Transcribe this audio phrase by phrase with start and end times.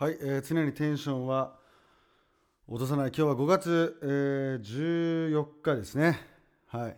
[0.00, 1.58] はい、えー常にテンションは
[2.66, 3.08] 落とさない。
[3.08, 4.60] 今日は5月、えー
[5.30, 6.18] 14日ですね。
[6.68, 6.96] はい、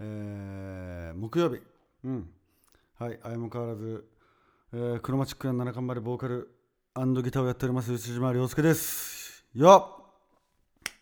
[0.00, 1.62] えー木曜日。
[2.04, 2.28] うん。
[2.98, 4.06] はい相も変わらず、
[4.74, 6.50] えークロマチックな七冠までボーカル
[7.22, 9.42] ギターをやっております内島亮介です。
[9.54, 10.04] よっ。
[10.84, 10.92] 今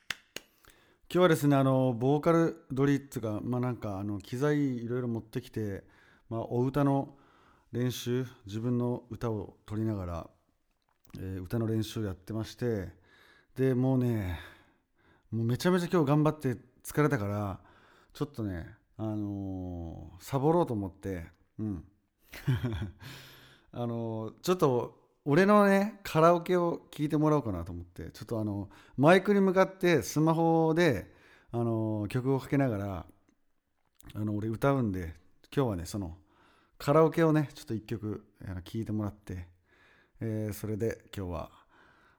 [1.11, 5.82] 日はですねあのボーカル撮りっていうかまあなんかあの機材いろいろ持ってきて、
[6.30, 7.16] まあ、お歌の
[7.73, 10.30] 練習自分の歌を撮りながら
[11.19, 12.88] え歌の練習をやってまして
[13.57, 14.38] でもうね
[15.30, 17.61] もうめちゃめちゃ今日頑張って疲れたから
[18.12, 18.66] ちょっとね
[18.97, 21.27] あのーサボろうと思って
[21.59, 21.85] うん。
[23.73, 31.15] あのーちょっと俺のねカラオケを聴いてもらおうかなと思ってちょっとあのマイクに向かってスマホで、
[31.51, 33.07] あの曲をかけながら
[34.15, 35.15] あの俺歌うんで
[35.55, 36.19] 今日はねその
[36.79, 38.27] カラオケをねちょっと一曲
[38.65, 39.49] 聴いてもらって
[40.27, 41.51] えーそれで今日は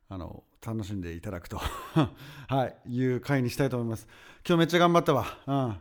[0.09, 1.57] あの楽しんでいただくと、
[2.47, 4.07] はい、いう回にしたいと思います。
[4.47, 5.25] 今日めっちゃ頑張ったわ。
[5.47, 5.77] うん、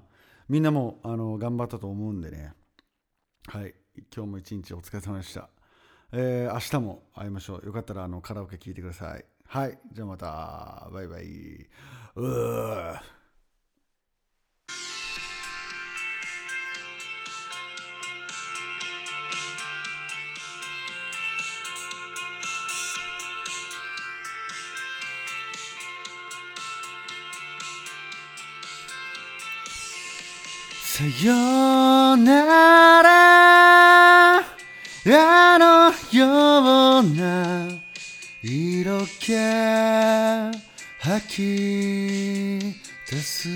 [0.48, 2.54] みんなもあの頑張ったと思うんでね。
[3.48, 3.74] はい、
[4.14, 5.50] 今日も一日お疲れ様でした。
[6.12, 7.66] えー明日も会いましょう。
[7.66, 9.24] よかったらあのカラオケ聞いてください。
[9.46, 10.88] はい、じゃあまた。
[10.90, 11.68] バイバイ。
[12.16, 13.13] うー
[30.96, 34.38] さよなら。
[34.38, 37.68] あのような
[38.40, 39.34] 色気
[41.00, 42.76] 吐き
[43.10, 43.48] 出す。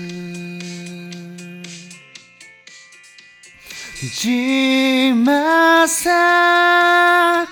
[4.19, 7.47] じまさ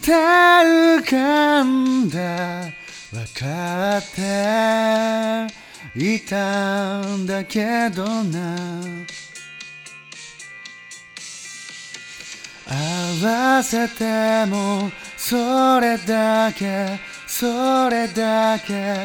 [0.00, 2.20] て浮かんだ。
[2.20, 5.52] わかって
[5.96, 8.84] いたんだけどな。
[12.66, 18.96] 合わせてもそれだけそれだけ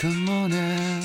[0.00, 1.00] かもね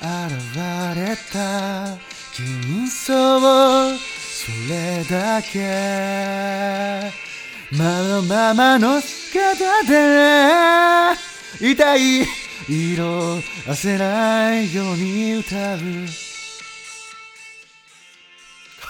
[0.00, 0.56] 現
[0.96, 1.96] れた
[2.38, 7.26] 幻想それだけ。
[7.72, 11.16] まのままの姿で
[11.60, 12.22] 痛い
[12.68, 13.38] 色
[13.68, 15.78] あせないように歌う。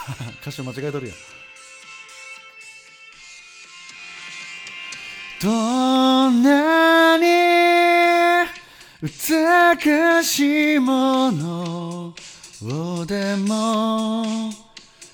[0.43, 1.15] 歌詞間違えとるよ
[5.43, 7.27] どんなに
[9.03, 12.15] 美しいもの
[12.65, 14.25] をでも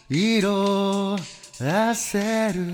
[0.08, 1.16] 色
[1.60, 2.70] あせる。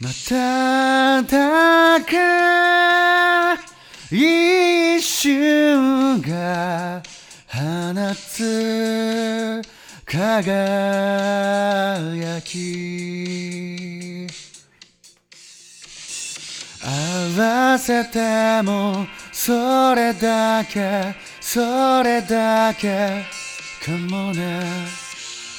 [0.00, 1.24] 瞬
[2.04, 2.12] く
[4.10, 7.02] 一瞬が
[7.48, 7.58] 放
[8.14, 9.60] つ
[10.06, 13.57] 輝き。
[17.78, 23.24] せてもそれだけそれだけ
[23.84, 24.60] かもね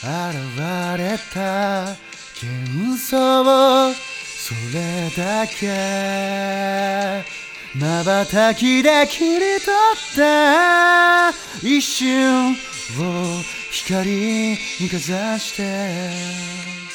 [0.01, 0.57] 現
[0.97, 1.95] れた
[2.41, 3.93] 幻想
[4.39, 7.39] それだけ。
[7.75, 11.29] 瞬きで切り取った
[11.61, 12.55] 一瞬を
[13.71, 16.88] 光にかざして。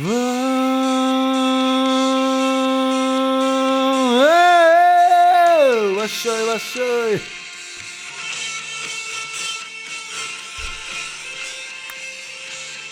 [0.00, 0.04] ー
[5.96, 6.86] わっしょいわっしょい。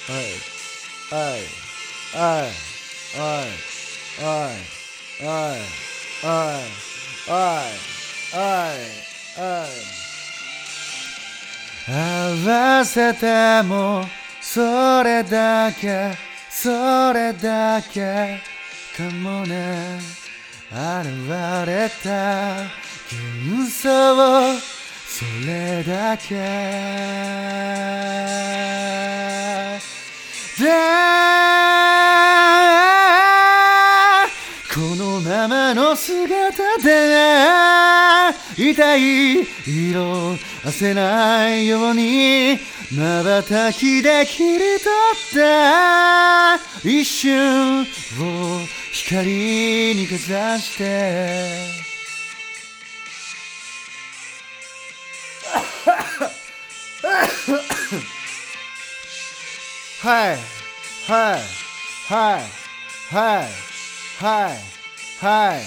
[0.08, 0.24] はい。
[1.10, 1.46] はい。
[2.12, 2.50] はい。
[3.16, 4.56] はい。
[5.12, 5.62] はい。
[6.22, 6.66] はい。
[7.30, 7.86] はい。
[8.32, 8.82] はい。
[9.38, 9.96] はい。
[11.88, 14.04] 合わせても
[14.40, 16.35] それだけ。
[16.58, 18.40] それだけ
[18.96, 20.00] かもね。
[20.70, 20.74] 現
[21.66, 22.08] れた
[23.12, 24.58] 幻想。
[25.06, 26.34] それだけ。
[30.58, 30.64] で
[34.74, 37.26] このままの姿で
[38.56, 42.58] 痛い色あせないように
[42.90, 44.80] 瞬きで切り取っ
[45.34, 45.85] た
[46.88, 47.84] 一瞬を
[48.92, 49.26] 光
[49.96, 51.84] にかざして。
[60.00, 60.36] はい
[61.08, 61.40] はい
[62.08, 62.42] はい
[63.10, 63.48] はい
[64.20, 64.54] はい
[65.20, 65.58] はい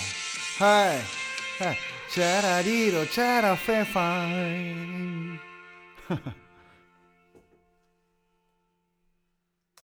[0.58, 1.78] はい
[2.10, 5.40] チャラリロチャラフェファイン。